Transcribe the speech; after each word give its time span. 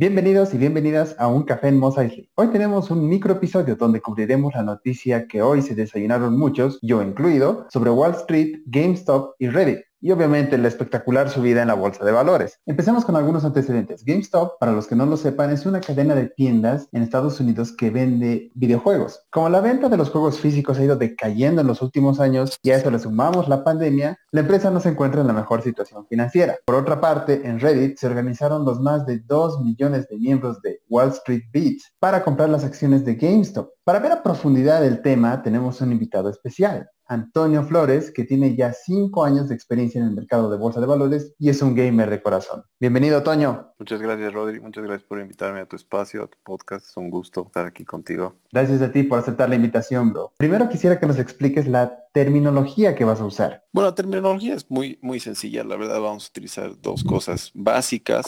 Bienvenidos 0.00 0.54
y 0.54 0.58
bienvenidas 0.58 1.16
a 1.18 1.26
un 1.26 1.42
café 1.42 1.66
en 1.66 1.76
Mos. 1.80 1.96
Hoy 1.98 2.48
tenemos 2.52 2.88
un 2.92 3.08
micro 3.08 3.32
episodio 3.32 3.74
donde 3.74 4.00
cubriremos 4.00 4.54
la 4.54 4.62
noticia 4.62 5.26
que 5.26 5.42
hoy 5.42 5.60
se 5.60 5.74
desayunaron 5.74 6.38
muchos, 6.38 6.78
yo 6.82 7.02
incluido, 7.02 7.66
sobre 7.68 7.90
Wall 7.90 8.12
Street, 8.12 8.60
GameStop 8.66 9.34
y 9.40 9.48
Reddit 9.48 9.87
y 10.00 10.10
obviamente 10.10 10.58
la 10.58 10.68
espectacular 10.68 11.30
subida 11.30 11.62
en 11.62 11.68
la 11.68 11.74
bolsa 11.74 12.04
de 12.04 12.12
valores. 12.12 12.60
Empecemos 12.66 13.04
con 13.04 13.16
algunos 13.16 13.44
antecedentes. 13.44 14.04
GameStop, 14.04 14.58
para 14.58 14.72
los 14.72 14.86
que 14.86 14.96
no 14.96 15.06
lo 15.06 15.16
sepan, 15.16 15.50
es 15.50 15.66
una 15.66 15.80
cadena 15.80 16.14
de 16.14 16.28
tiendas 16.28 16.88
en 16.92 17.02
Estados 17.02 17.40
Unidos 17.40 17.72
que 17.72 17.90
vende 17.90 18.50
videojuegos. 18.54 19.20
Como 19.30 19.48
la 19.48 19.60
venta 19.60 19.88
de 19.88 19.96
los 19.96 20.10
juegos 20.10 20.38
físicos 20.40 20.78
ha 20.78 20.84
ido 20.84 20.96
decayendo 20.96 21.60
en 21.60 21.66
los 21.66 21.82
últimos 21.82 22.20
años 22.20 22.58
y 22.62 22.70
a 22.70 22.76
eso 22.76 22.90
le 22.90 22.98
sumamos 22.98 23.48
la 23.48 23.64
pandemia, 23.64 24.18
la 24.30 24.40
empresa 24.40 24.70
no 24.70 24.80
se 24.80 24.90
encuentra 24.90 25.20
en 25.20 25.26
la 25.26 25.32
mejor 25.32 25.62
situación 25.62 26.06
financiera. 26.06 26.56
Por 26.64 26.76
otra 26.76 27.00
parte, 27.00 27.40
en 27.44 27.60
Reddit 27.60 27.98
se 27.98 28.06
organizaron 28.06 28.64
los 28.64 28.80
más 28.80 29.06
de 29.06 29.20
2 29.20 29.62
millones 29.62 30.06
de 30.08 30.16
miembros 30.18 30.60
de 30.62 30.80
Wall 30.88 31.08
Street 31.10 31.42
Beats 31.52 31.92
para 31.98 32.22
comprar 32.22 32.48
las 32.48 32.64
acciones 32.64 33.04
de 33.04 33.14
GameStop. 33.14 33.70
Para 33.84 34.00
ver 34.00 34.12
a 34.12 34.22
profundidad 34.22 34.84
el 34.84 35.02
tema, 35.02 35.42
tenemos 35.42 35.80
un 35.80 35.92
invitado 35.92 36.28
especial. 36.28 36.88
Antonio 37.08 37.64
Flores, 37.64 38.10
que 38.10 38.24
tiene 38.24 38.54
ya 38.54 38.72
cinco 38.72 39.24
años 39.24 39.48
de 39.48 39.54
experiencia 39.54 40.00
en 40.00 40.08
el 40.08 40.14
mercado 40.14 40.50
de 40.50 40.58
bolsa 40.58 40.78
de 40.80 40.86
valores 40.86 41.34
y 41.38 41.48
es 41.48 41.62
un 41.62 41.74
gamer 41.74 42.10
de 42.10 42.22
corazón. 42.22 42.64
Bienvenido, 42.78 43.22
Toño. 43.22 43.72
Muchas 43.78 44.00
gracias, 44.02 44.32
Rodri. 44.32 44.60
Muchas 44.60 44.84
gracias 44.84 45.08
por 45.08 45.18
invitarme 45.18 45.60
a 45.60 45.66
tu 45.66 45.76
espacio, 45.76 46.24
a 46.24 46.26
tu 46.26 46.36
podcast. 46.44 46.86
Es 46.86 46.96
un 46.96 47.10
gusto 47.10 47.44
estar 47.46 47.66
aquí 47.66 47.84
contigo. 47.84 48.36
Gracias 48.52 48.82
a 48.82 48.92
ti 48.92 49.02
por 49.04 49.18
aceptar 49.18 49.48
la 49.48 49.54
invitación, 49.54 50.12
bro. 50.12 50.32
Primero 50.36 50.68
quisiera 50.68 51.00
que 51.00 51.06
nos 51.06 51.18
expliques 51.18 51.66
la 51.66 51.98
terminología 52.12 52.94
que 52.94 53.04
vas 53.04 53.20
a 53.20 53.24
usar. 53.24 53.64
Bueno, 53.72 53.88
la 53.88 53.94
terminología 53.94 54.54
es 54.54 54.70
muy, 54.70 54.98
muy 55.00 55.18
sencilla. 55.18 55.64
La 55.64 55.76
verdad, 55.76 56.00
vamos 56.00 56.26
a 56.26 56.28
utilizar 56.28 56.80
dos 56.80 57.04
cosas 57.04 57.50
básicas 57.54 58.26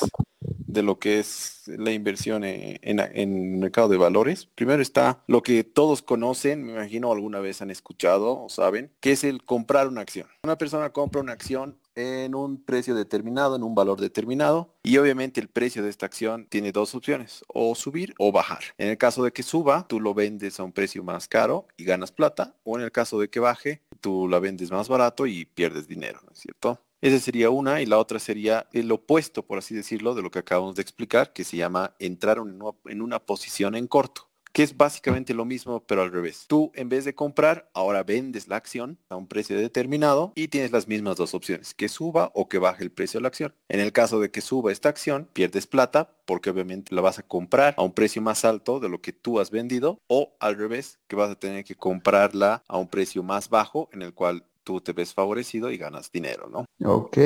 de 0.72 0.82
lo 0.82 0.98
que 0.98 1.18
es 1.18 1.62
la 1.66 1.92
inversión 1.92 2.44
en, 2.44 2.78
el 2.82 3.28
mercado 3.28 3.88
de 3.88 3.96
valores. 3.96 4.46
Primero 4.54 4.82
está 4.82 5.22
lo 5.26 5.42
que 5.42 5.64
todos 5.64 6.02
conocen, 6.02 6.64
me 6.64 6.72
imagino 6.72 7.12
alguna 7.12 7.40
vez 7.40 7.62
han 7.62 7.70
escuchado 7.70 8.42
o 8.42 8.48
saben, 8.48 8.90
que 9.00 9.12
es 9.12 9.24
el 9.24 9.44
comprar 9.44 9.88
una 9.88 10.00
acción. 10.00 10.28
Una 10.42 10.58
persona 10.58 10.90
compra 10.90 11.20
una 11.20 11.32
acción 11.32 11.76
en 11.94 12.34
un 12.34 12.62
precio 12.62 12.94
determinado, 12.94 13.56
en 13.56 13.62
un 13.62 13.74
valor 13.74 14.00
determinado. 14.00 14.74
Y 14.82 14.96
obviamente 14.96 15.40
el 15.40 15.48
precio 15.48 15.82
de 15.82 15.90
esta 15.90 16.06
acción 16.06 16.46
tiene 16.48 16.72
dos 16.72 16.94
opciones, 16.94 17.44
o 17.48 17.74
subir 17.74 18.14
o 18.18 18.32
bajar. 18.32 18.62
En 18.78 18.88
el 18.88 18.98
caso 18.98 19.22
de 19.22 19.32
que 19.32 19.42
suba, 19.42 19.86
tú 19.88 20.00
lo 20.00 20.14
vendes 20.14 20.58
a 20.60 20.64
un 20.64 20.72
precio 20.72 21.02
más 21.04 21.28
caro 21.28 21.66
y 21.76 21.84
ganas 21.84 22.12
plata, 22.12 22.54
o 22.64 22.78
en 22.78 22.84
el 22.84 22.92
caso 22.92 23.20
de 23.20 23.28
que 23.28 23.40
baje, 23.40 23.82
tú 24.00 24.28
la 24.28 24.38
vendes 24.38 24.70
más 24.70 24.88
barato 24.88 25.26
y 25.26 25.44
pierdes 25.44 25.86
dinero, 25.86 26.20
¿no 26.24 26.32
es 26.32 26.38
cierto? 26.38 26.80
Esa 27.00 27.18
sería 27.18 27.50
una 27.50 27.80
y 27.80 27.86
la 27.86 27.98
otra 27.98 28.18
sería 28.18 28.68
el 28.72 28.90
opuesto, 28.92 29.46
por 29.46 29.58
así 29.58 29.74
decirlo, 29.74 30.14
de 30.14 30.22
lo 30.22 30.30
que 30.30 30.40
acabamos 30.40 30.74
de 30.74 30.82
explicar, 30.82 31.32
que 31.32 31.44
se 31.44 31.56
llama 31.56 31.94
entrar 31.98 32.38
en 32.38 33.02
una 33.02 33.18
posición 33.20 33.74
en 33.74 33.86
corto 33.86 34.30
que 34.52 34.62
es 34.62 34.76
básicamente 34.76 35.34
lo 35.34 35.44
mismo, 35.44 35.84
pero 35.86 36.02
al 36.02 36.12
revés. 36.12 36.44
Tú, 36.48 36.72
en 36.74 36.88
vez 36.88 37.04
de 37.04 37.14
comprar, 37.14 37.70
ahora 37.74 38.02
vendes 38.02 38.48
la 38.48 38.56
acción 38.56 38.98
a 39.08 39.16
un 39.16 39.26
precio 39.26 39.56
determinado 39.56 40.32
y 40.34 40.48
tienes 40.48 40.72
las 40.72 40.88
mismas 40.88 41.16
dos 41.16 41.34
opciones, 41.34 41.74
que 41.74 41.88
suba 41.88 42.30
o 42.34 42.48
que 42.48 42.58
baje 42.58 42.82
el 42.82 42.90
precio 42.90 43.18
de 43.18 43.22
la 43.22 43.28
acción. 43.28 43.54
En 43.68 43.80
el 43.80 43.92
caso 43.92 44.20
de 44.20 44.30
que 44.30 44.40
suba 44.40 44.72
esta 44.72 44.88
acción, 44.88 45.28
pierdes 45.32 45.66
plata 45.66 46.16
porque 46.26 46.50
obviamente 46.50 46.94
la 46.94 47.00
vas 47.00 47.18
a 47.18 47.22
comprar 47.22 47.74
a 47.76 47.82
un 47.82 47.92
precio 47.92 48.22
más 48.22 48.44
alto 48.44 48.80
de 48.80 48.88
lo 48.88 49.00
que 49.00 49.12
tú 49.12 49.40
has 49.40 49.50
vendido 49.50 50.00
o 50.06 50.36
al 50.40 50.56
revés, 50.56 50.98
que 51.08 51.16
vas 51.16 51.30
a 51.30 51.38
tener 51.38 51.64
que 51.64 51.74
comprarla 51.74 52.62
a 52.68 52.78
un 52.78 52.88
precio 52.88 53.22
más 53.22 53.48
bajo 53.48 53.88
en 53.92 54.02
el 54.02 54.14
cual 54.14 54.44
tú 54.62 54.80
te 54.80 54.92
ves 54.92 55.14
favorecido 55.14 55.70
y 55.70 55.78
ganas 55.78 56.10
dinero, 56.10 56.48
¿no? 56.48 56.66
Ok, 56.84 57.18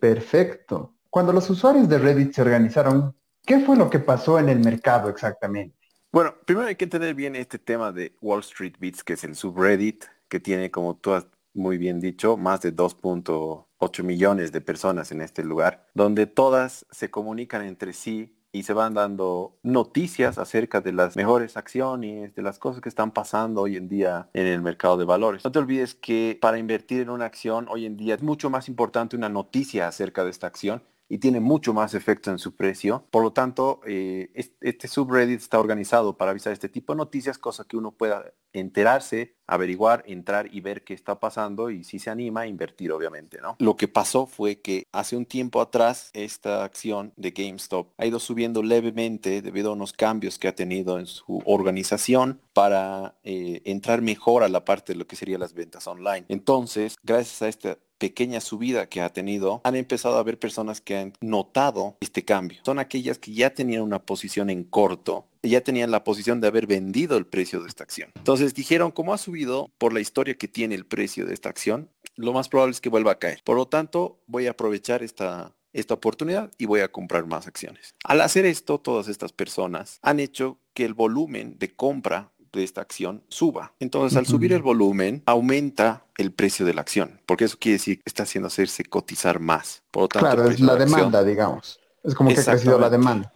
perfecto. 0.00 0.96
Cuando 1.08 1.32
los 1.32 1.48
usuarios 1.50 1.88
de 1.88 1.98
Reddit 1.98 2.32
se 2.32 2.42
organizaron, 2.42 3.16
¿qué 3.44 3.60
fue 3.60 3.76
lo 3.76 3.90
que 3.90 3.98
pasó 3.98 4.38
en 4.38 4.48
el 4.48 4.60
mercado 4.60 5.08
exactamente? 5.08 5.76
Bueno, 6.12 6.34
primero 6.44 6.68
hay 6.68 6.76
que 6.76 6.84
entender 6.84 7.14
bien 7.14 7.36
este 7.36 7.58
tema 7.58 7.92
de 7.92 8.16
Wall 8.20 8.40
Street 8.40 8.74
Beats, 8.78 9.04
que 9.04 9.12
es 9.12 9.24
el 9.24 9.36
subreddit, 9.36 10.04
que 10.28 10.40
tiene, 10.40 10.70
como 10.70 10.96
tú 10.96 11.12
has 11.12 11.26
muy 11.52 11.78
bien 11.78 12.00
dicho, 12.00 12.36
más 12.36 12.60
de 12.60 12.74
2.8 12.74 14.02
millones 14.02 14.52
de 14.52 14.60
personas 14.60 15.12
en 15.12 15.20
este 15.20 15.44
lugar, 15.44 15.88
donde 15.94 16.26
todas 16.26 16.86
se 16.90 17.10
comunican 17.10 17.64
entre 17.64 17.92
sí 17.92 18.39
y 18.52 18.64
se 18.64 18.72
van 18.72 18.94
dando 18.94 19.56
noticias 19.62 20.38
acerca 20.38 20.80
de 20.80 20.92
las 20.92 21.16
mejores 21.16 21.56
acciones, 21.56 22.34
de 22.34 22.42
las 22.42 22.58
cosas 22.58 22.80
que 22.80 22.88
están 22.88 23.12
pasando 23.12 23.62
hoy 23.62 23.76
en 23.76 23.88
día 23.88 24.28
en 24.32 24.46
el 24.46 24.62
mercado 24.62 24.96
de 24.96 25.04
valores. 25.04 25.44
No 25.44 25.52
te 25.52 25.58
olvides 25.58 25.94
que 25.94 26.38
para 26.40 26.58
invertir 26.58 27.02
en 27.02 27.10
una 27.10 27.26
acción 27.26 27.66
hoy 27.68 27.86
en 27.86 27.96
día 27.96 28.14
es 28.14 28.22
mucho 28.22 28.50
más 28.50 28.68
importante 28.68 29.16
una 29.16 29.28
noticia 29.28 29.88
acerca 29.88 30.24
de 30.24 30.30
esta 30.30 30.46
acción 30.46 30.82
y 31.10 31.18
tiene 31.18 31.40
mucho 31.40 31.74
más 31.74 31.92
efecto 31.94 32.30
en 32.30 32.38
su 32.38 32.54
precio. 32.54 33.04
Por 33.10 33.24
lo 33.24 33.32
tanto, 33.32 33.80
eh, 33.84 34.30
este 34.60 34.86
subreddit 34.86 35.40
está 35.40 35.58
organizado 35.58 36.16
para 36.16 36.30
avisar 36.30 36.52
este 36.52 36.68
tipo 36.68 36.92
de 36.92 36.98
noticias, 36.98 37.36
cosa 37.36 37.64
que 37.64 37.76
uno 37.76 37.90
pueda 37.90 38.32
enterarse, 38.52 39.36
averiguar, 39.46 40.04
entrar 40.06 40.48
y 40.54 40.60
ver 40.60 40.84
qué 40.84 40.94
está 40.94 41.18
pasando 41.18 41.70
y 41.70 41.82
si 41.82 41.98
se 41.98 42.10
anima 42.10 42.42
a 42.42 42.46
invertir, 42.46 42.92
obviamente, 42.92 43.40
¿no? 43.40 43.56
Lo 43.58 43.76
que 43.76 43.88
pasó 43.88 44.26
fue 44.26 44.60
que 44.60 44.84
hace 44.92 45.16
un 45.16 45.26
tiempo 45.26 45.60
atrás 45.60 46.10
esta 46.12 46.62
acción 46.62 47.12
de 47.16 47.32
GameStop 47.32 47.92
ha 47.98 48.06
ido 48.06 48.20
subiendo 48.20 48.62
levemente 48.62 49.42
debido 49.42 49.70
a 49.70 49.74
unos 49.74 49.92
cambios 49.92 50.38
que 50.38 50.46
ha 50.46 50.54
tenido 50.54 51.00
en 51.00 51.06
su 51.06 51.42
organización 51.44 52.40
para 52.52 53.16
eh, 53.24 53.62
entrar 53.64 54.00
mejor 54.00 54.44
a 54.44 54.48
la 54.48 54.64
parte 54.64 54.92
de 54.92 54.98
lo 55.00 55.06
que 55.08 55.16
serían 55.16 55.40
las 55.40 55.54
ventas 55.54 55.88
online. 55.88 56.24
Entonces, 56.28 56.94
gracias 57.02 57.42
a 57.42 57.48
esta 57.48 57.78
pequeña 58.00 58.40
subida 58.40 58.88
que 58.88 59.02
ha 59.02 59.12
tenido, 59.12 59.60
han 59.62 59.76
empezado 59.76 60.16
a 60.16 60.20
haber 60.20 60.38
personas 60.38 60.80
que 60.80 60.96
han 60.96 61.12
notado 61.20 61.96
este 62.00 62.24
cambio. 62.24 62.60
Son 62.64 62.80
aquellas 62.80 63.18
que 63.18 63.32
ya 63.32 63.50
tenían 63.50 63.82
una 63.82 64.00
posición 64.00 64.50
en 64.50 64.64
corto, 64.64 65.26
ya 65.42 65.60
tenían 65.60 65.90
la 65.90 66.02
posición 66.02 66.40
de 66.40 66.48
haber 66.48 66.66
vendido 66.66 67.16
el 67.16 67.26
precio 67.26 67.60
de 67.60 67.68
esta 67.68 67.84
acción. 67.84 68.10
Entonces 68.16 68.54
dijeron, 68.54 68.90
como 68.90 69.12
ha 69.12 69.18
subido 69.18 69.70
por 69.78 69.92
la 69.92 70.00
historia 70.00 70.34
que 70.34 70.48
tiene 70.48 70.74
el 70.74 70.86
precio 70.86 71.26
de 71.26 71.34
esta 71.34 71.50
acción, 71.50 71.90
lo 72.16 72.32
más 72.32 72.48
probable 72.48 72.72
es 72.72 72.80
que 72.80 72.88
vuelva 72.88 73.12
a 73.12 73.18
caer. 73.18 73.42
Por 73.44 73.56
lo 73.56 73.68
tanto, 73.68 74.18
voy 74.26 74.46
a 74.46 74.52
aprovechar 74.52 75.02
esta, 75.02 75.54
esta 75.74 75.94
oportunidad 75.94 76.50
y 76.56 76.64
voy 76.64 76.80
a 76.80 76.90
comprar 76.90 77.26
más 77.26 77.46
acciones. 77.46 77.94
Al 78.04 78.22
hacer 78.22 78.46
esto, 78.46 78.78
todas 78.78 79.08
estas 79.08 79.32
personas 79.32 79.98
han 80.02 80.20
hecho 80.20 80.58
que 80.72 80.86
el 80.86 80.94
volumen 80.94 81.58
de 81.58 81.74
compra 81.74 82.32
de 82.52 82.64
esta 82.64 82.80
acción 82.80 83.22
suba. 83.28 83.72
Entonces, 83.80 84.16
al 84.16 84.26
subir 84.26 84.52
el 84.52 84.62
volumen, 84.62 85.22
aumenta 85.26 86.04
el 86.16 86.32
precio 86.32 86.66
de 86.66 86.74
la 86.74 86.80
acción, 86.80 87.20
porque 87.26 87.44
eso 87.44 87.56
quiere 87.58 87.74
decir 87.74 87.98
que 87.98 88.04
está 88.06 88.24
haciendo 88.24 88.48
hacerse 88.48 88.84
cotizar 88.84 89.40
más. 89.40 89.82
Por 89.90 90.02
lo 90.02 90.08
tanto, 90.08 90.26
claro, 90.26 90.50
es 90.50 90.60
la, 90.60 90.76
demanda, 90.76 91.24
digamos. 91.24 91.80
Es 92.02 92.14
como 92.14 92.30
que 92.30 92.40
ha 92.40 92.44
crecido 92.44 92.78
la 92.78 92.88
demanda. 92.88 93.32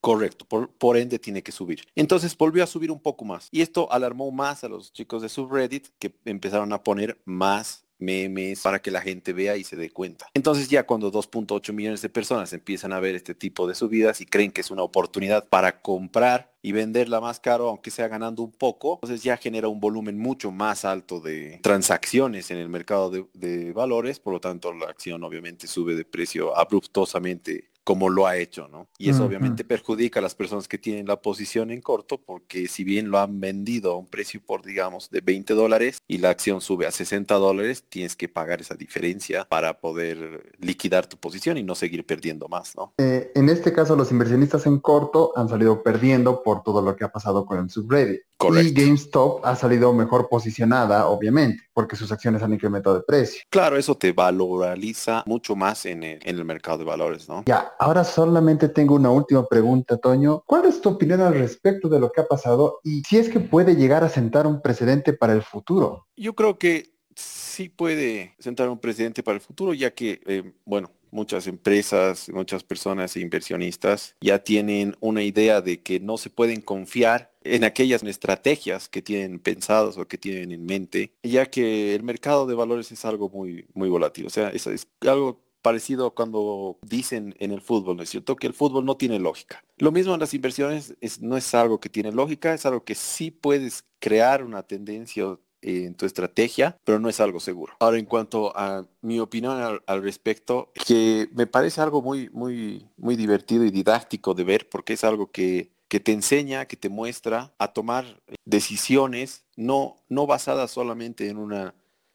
Correcto, 0.00 0.46
por, 0.46 0.70
por, 0.70 0.96
ende 0.96 1.18
tiene 1.18 1.42
que 1.42 1.52
subir. 1.52 1.82
Entonces 1.94 2.36
volvió 2.36 2.64
a 2.64 2.66
subir 2.66 2.90
un 2.90 3.00
poco 3.00 3.24
más. 3.24 3.48
Y 3.50 3.60
esto 3.60 3.92
alarmó 3.92 4.30
más 4.30 4.64
a 4.64 4.68
los 4.68 4.92
chicos 4.92 5.22
de 5.22 5.28
subreddit 5.28 5.88
que 5.98 6.14
empezaron 6.24 6.72
a 6.72 6.82
poner 6.82 7.20
más 7.24 7.86
memes 7.98 8.60
para 8.62 8.80
que 8.80 8.90
la 8.90 9.00
gente 9.00 9.32
vea 9.32 9.56
y 9.56 9.64
se 9.64 9.76
dé 9.76 9.90
cuenta. 9.90 10.26
Entonces 10.34 10.68
ya 10.68 10.84
cuando 10.86 11.10
2.8 11.10 11.72
millones 11.72 12.02
de 12.02 12.08
personas 12.08 12.52
empiezan 12.52 12.92
a 12.92 13.00
ver 13.00 13.14
este 13.14 13.34
tipo 13.34 13.66
de 13.66 13.74
subidas 13.74 14.20
y 14.20 14.26
creen 14.26 14.52
que 14.52 14.60
es 14.60 14.70
una 14.70 14.82
oportunidad 14.82 15.48
para 15.48 15.80
comprar 15.80 16.52
y 16.66 16.72
venderla 16.72 17.20
más 17.20 17.38
caro, 17.38 17.68
aunque 17.68 17.92
sea 17.92 18.08
ganando 18.08 18.42
un 18.42 18.50
poco, 18.50 18.94
entonces 18.94 19.22
ya 19.22 19.36
genera 19.36 19.68
un 19.68 19.78
volumen 19.78 20.18
mucho 20.18 20.50
más 20.50 20.84
alto 20.84 21.20
de 21.20 21.60
transacciones 21.62 22.50
en 22.50 22.58
el 22.58 22.68
mercado 22.68 23.08
de, 23.08 23.24
de 23.34 23.72
valores, 23.72 24.18
por 24.18 24.32
lo 24.32 24.40
tanto 24.40 24.72
la 24.72 24.86
acción 24.86 25.22
obviamente 25.22 25.68
sube 25.68 25.94
de 25.94 26.04
precio 26.04 26.58
abruptosamente 26.58 27.70
como 27.86 28.08
lo 28.08 28.26
ha 28.26 28.36
hecho, 28.36 28.66
¿no? 28.66 28.88
Y 28.98 29.10
eso 29.10 29.24
obviamente 29.24 29.62
perjudica 29.62 30.18
a 30.18 30.22
las 30.22 30.34
personas 30.34 30.66
que 30.66 30.76
tienen 30.76 31.06
la 31.06 31.22
posición 31.22 31.70
en 31.70 31.80
corto, 31.80 32.18
porque 32.20 32.66
si 32.66 32.82
bien 32.82 33.12
lo 33.12 33.20
han 33.20 33.38
vendido 33.38 33.92
a 33.92 33.96
un 33.96 34.08
precio 34.08 34.40
por, 34.44 34.64
digamos, 34.64 35.08
de 35.08 35.20
20 35.20 35.54
dólares 35.54 36.02
y 36.08 36.18
la 36.18 36.30
acción 36.30 36.60
sube 36.60 36.88
a 36.88 36.90
60 36.90 37.32
dólares, 37.36 37.84
tienes 37.88 38.16
que 38.16 38.28
pagar 38.28 38.60
esa 38.60 38.74
diferencia 38.74 39.46
para 39.48 39.78
poder 39.78 40.52
liquidar 40.58 41.06
tu 41.06 41.16
posición 41.16 41.58
y 41.58 41.62
no 41.62 41.76
seguir 41.76 42.04
perdiendo 42.04 42.48
más, 42.48 42.74
¿no? 42.74 42.92
Eh, 42.98 43.30
en 43.36 43.48
este 43.50 43.72
caso, 43.72 43.94
los 43.94 44.10
inversionistas 44.10 44.66
en 44.66 44.80
corto 44.80 45.32
han 45.36 45.48
salido 45.48 45.84
perdiendo 45.84 46.42
por 46.42 46.64
todo 46.64 46.82
lo 46.82 46.96
que 46.96 47.04
ha 47.04 47.12
pasado 47.12 47.46
con 47.46 47.60
el 47.60 47.70
subreddit. 47.70 48.22
Y 48.54 48.72
GameStop 48.72 49.44
ha 49.44 49.56
salido 49.56 49.92
mejor 49.92 50.28
posicionada, 50.28 51.06
obviamente, 51.08 51.64
porque 51.72 51.96
sus 51.96 52.10
acciones 52.12 52.42
han 52.42 52.52
incrementado 52.52 52.96
de 52.96 53.02
precio. 53.02 53.42
Claro, 53.50 53.76
eso 53.76 53.96
te 53.96 54.12
valoriza 54.12 55.22
mucho 55.26 55.56
más 55.56 55.86
en 55.86 56.02
el, 56.02 56.20
en 56.22 56.36
el 56.36 56.44
mercado 56.44 56.78
de 56.78 56.84
valores, 56.84 57.28
¿no? 57.28 57.44
Ya, 57.46 57.72
ahora 57.78 58.04
solamente 58.04 58.68
tengo 58.68 58.94
una 58.94 59.10
última 59.10 59.46
pregunta, 59.46 59.96
Toño. 59.96 60.42
¿Cuál 60.46 60.66
es 60.66 60.80
tu 60.80 60.90
opinión 60.90 61.20
al 61.20 61.34
respecto 61.34 61.88
de 61.88 62.00
lo 62.00 62.10
que 62.10 62.20
ha 62.20 62.26
pasado 62.26 62.80
y 62.84 63.02
si 63.02 63.18
es 63.18 63.28
que 63.28 63.40
puede 63.40 63.76
llegar 63.76 64.04
a 64.04 64.08
sentar 64.08 64.46
un 64.46 64.60
precedente 64.62 65.12
para 65.12 65.32
el 65.32 65.42
futuro? 65.42 66.06
Yo 66.16 66.34
creo 66.34 66.58
que 66.58 66.94
sí 67.14 67.68
puede 67.68 68.34
sentar 68.38 68.68
un 68.68 68.78
precedente 68.78 69.22
para 69.22 69.36
el 69.36 69.40
futuro, 69.40 69.74
ya 69.74 69.92
que, 69.92 70.20
eh, 70.26 70.52
bueno, 70.64 70.90
muchas 71.10 71.46
empresas, 71.46 72.28
muchas 72.28 72.62
personas 72.62 73.16
e 73.16 73.20
inversionistas 73.20 74.14
ya 74.20 74.38
tienen 74.40 74.96
una 75.00 75.22
idea 75.22 75.60
de 75.60 75.80
que 75.80 75.98
no 76.00 76.18
se 76.18 76.30
pueden 76.30 76.60
confiar 76.60 77.32
en 77.54 77.64
aquellas 77.64 78.02
estrategias 78.02 78.88
que 78.88 79.02
tienen 79.02 79.38
pensadas 79.38 79.98
o 79.98 80.06
que 80.06 80.18
tienen 80.18 80.52
en 80.52 80.64
mente, 80.64 81.12
ya 81.22 81.46
que 81.46 81.94
el 81.94 82.02
mercado 82.02 82.46
de 82.46 82.54
valores 82.54 82.92
es 82.92 83.04
algo 83.04 83.28
muy, 83.28 83.66
muy 83.74 83.88
volátil. 83.88 84.26
O 84.26 84.30
sea, 84.30 84.50
es, 84.50 84.66
es 84.66 84.88
algo 85.00 85.46
parecido 85.66 86.14
cuando 86.14 86.78
dicen 86.82 87.34
en 87.40 87.50
el 87.50 87.60
fútbol, 87.60 87.96
¿no 87.96 88.04
es 88.04 88.10
cierto? 88.10 88.36
Que 88.36 88.46
el 88.46 88.52
fútbol 88.52 88.84
no 88.84 88.96
tiene 88.96 89.18
lógica. 89.18 89.64
Lo 89.78 89.90
mismo 89.90 90.14
en 90.14 90.20
las 90.20 90.32
inversiones, 90.32 90.94
es, 91.00 91.20
no 91.20 91.36
es 91.36 91.52
algo 91.56 91.80
que 91.80 91.88
tiene 91.88 92.12
lógica, 92.12 92.54
es 92.54 92.64
algo 92.66 92.84
que 92.84 92.94
sí 92.94 93.32
puedes 93.32 93.84
crear 93.98 94.44
una 94.44 94.62
tendencia 94.62 95.36
en 95.62 95.96
tu 95.96 96.06
estrategia, 96.06 96.78
pero 96.84 97.00
no 97.00 97.08
es 97.08 97.18
algo 97.18 97.40
seguro. 97.40 97.74
Ahora, 97.80 97.98
en 97.98 98.04
cuanto 98.04 98.56
a 98.56 98.86
mi 99.00 99.18
opinión 99.18 99.82
al, 99.84 100.02
respecto, 100.02 100.70
que 100.86 101.28
me 101.32 101.48
parece 101.48 101.80
algo 101.80 102.00
muy, 102.00 102.30
muy, 102.30 102.86
muy 102.96 103.16
divertido 103.16 103.64
y 103.64 103.72
didáctico 103.72 104.34
de 104.34 104.44
ver, 104.44 104.68
porque 104.68 104.92
es 104.92 105.02
algo 105.02 105.32
que, 105.32 105.72
que 105.88 106.00
te 106.00 106.12
enseña, 106.12 106.66
que 106.66 106.76
te 106.76 106.88
muestra 106.88 107.54
a 107.58 107.72
tomar 107.72 108.20
decisiones 108.44 109.44
no, 109.56 109.96
no 110.08 110.26
basadas 110.26 110.70
solamente 110.70 111.28
en 111.28 111.38
una, 111.38 111.74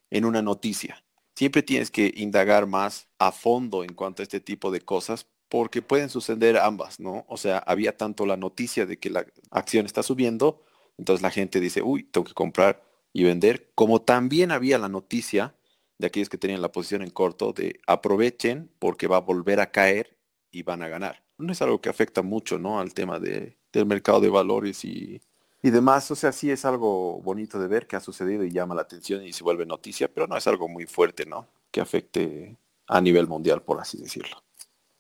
en 0.10 0.26
una 0.26 0.42
noticia. 0.42 1.04
Siempre 1.36 1.64
tienes 1.64 1.90
que 1.90 2.14
indagar 2.16 2.68
más 2.68 3.08
a 3.18 3.32
fondo 3.32 3.84
en 3.84 3.94
cuanto 3.94 4.22
a 4.22 4.24
este 4.24 4.40
tipo 4.40 4.72
de 4.72 4.82
cosas 4.82 5.28
porque 5.48 5.82
pueden 5.82 6.10
suceder 6.10 6.58
ambas, 6.58 7.00
¿no? 7.00 7.26
O 7.28 7.38
sea, 7.38 7.58
había 7.60 7.98
tanto 7.98 8.26
la 8.26 8.38
noticia 8.38 8.86
de 8.86 9.00
que 9.00 9.10
la 9.10 9.26
acción 9.50 9.86
está 9.86 10.04
subiendo, 10.04 10.64
entonces 10.98 11.22
la 11.22 11.32
gente 11.32 11.60
dice, 11.60 11.82
uy, 11.82 12.04
tengo 12.04 12.26
que 12.26 12.34
comprar 12.34 12.84
y 13.12 13.24
vender, 13.24 13.72
como 13.76 14.02
también 14.02 14.52
había 14.52 14.78
la 14.78 14.88
noticia 14.88 15.56
de 15.98 16.08
aquellos 16.08 16.30
que 16.30 16.38
tenían 16.38 16.62
la 16.62 16.72
posición 16.72 17.02
en 17.02 17.10
corto 17.10 17.54
de 17.54 17.80
aprovechen 17.86 18.72
porque 18.80 19.08
va 19.08 19.18
a 19.18 19.22
volver 19.22 19.60
a 19.60 19.72
caer 19.72 20.18
y 20.52 20.64
van 20.64 20.84
a 20.84 20.88
ganar. 20.88 21.24
No 21.38 21.52
es 21.52 21.62
algo 21.62 21.82
que 21.82 21.90
afecta 21.90 22.22
mucho, 22.22 22.58
¿no? 22.58 22.80
Al 22.80 22.94
tema 22.94 23.20
de, 23.20 23.58
del 23.72 23.86
mercado 23.86 24.20
de 24.20 24.30
valores 24.30 24.84
y, 24.86 25.22
y 25.62 25.70
demás. 25.70 26.10
O 26.12 26.16
sea, 26.16 26.32
sí 26.32 26.52
es 26.52 26.66
algo 26.66 27.22
bonito 27.22 27.60
de 27.60 27.68
ver 27.68 27.88
que 27.88 27.96
ha 27.96 28.00
sucedido 28.00 28.44
y 28.44 28.52
llama 28.52 28.76
la 28.76 28.82
atención 28.82 29.24
y 29.24 29.34
se 29.34 29.44
vuelve 29.44 29.66
noticia, 29.66 30.10
pero 30.14 30.28
no 30.28 30.38
es 30.38 30.48
algo 30.48 30.68
muy 30.68 30.86
fuerte, 30.86 31.26
¿no? 31.26 31.48
Que 31.72 31.82
afecte 31.82 32.58
a 32.88 33.02
nivel 33.02 33.28
mundial, 33.28 33.62
por 33.62 33.80
así 33.80 33.98
decirlo. 33.98 34.38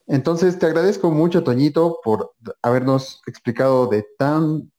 Entonces, 0.07 0.57
te 0.59 0.65
agradezco 0.65 1.11
mucho, 1.11 1.43
Toñito, 1.43 1.99
por 2.03 2.33
habernos 2.61 3.21
explicado 3.27 3.87
de 3.87 4.05
tan, 4.17 4.71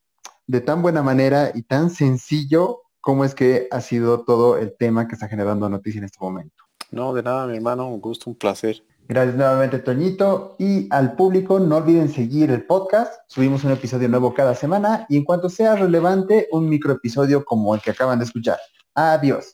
de 0.47 0.61
tan 0.61 0.83
buena 0.83 1.03
manera 1.03 1.53
y 1.55 1.63
tan 1.63 1.91
sencillo 1.91 2.83
cómo 3.01 3.25
es 3.25 3.35
que 3.35 3.69
ha 3.71 3.81
sido 3.81 4.25
todo 4.25 4.59
el 4.59 4.77
tema 4.77 5.09
que 5.09 5.15
está 5.15 5.29
generando 5.29 5.69
noticia 5.69 5.99
en 5.99 6.05
este 6.05 6.19
momento. 6.21 6.65
No, 6.91 7.15
de 7.15 7.23
nada, 7.23 7.47
mi 7.47 7.57
hermano, 7.57 7.89
un 7.89 8.01
gusto, 8.01 8.29
un 8.29 8.37
placer. 8.37 8.85
Gracias 9.13 9.37
nuevamente, 9.37 9.79
Toñito. 9.79 10.57
Y 10.59 10.89
al 10.91 11.17
público, 11.17 11.61
no 11.61 11.77
olviden 11.77 12.11
seguir 12.11 12.51
el 12.51 12.65
podcast. 12.65 13.13
Subimos 13.29 13.63
un 13.63 13.73
episodio 13.73 14.09
nuevo 14.09 14.33
cada 14.33 14.55
semana 14.55 15.05
y 15.11 15.19
en 15.19 15.25
cuanto 15.25 15.51
sea 15.51 15.77
relevante, 15.77 16.49
un 16.51 16.67
microepisodio 16.67 17.45
como 17.45 17.75
el 17.75 17.83
que 17.83 17.91
acaban 17.91 18.21
de 18.21 18.25
escuchar. 18.25 18.57
Adiós. 18.95 19.45